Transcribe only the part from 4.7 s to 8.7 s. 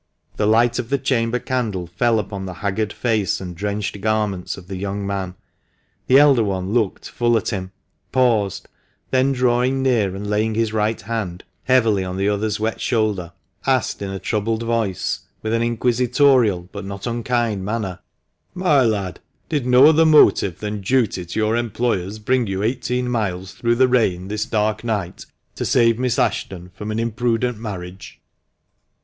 young man. The elder one looked full at him, paused,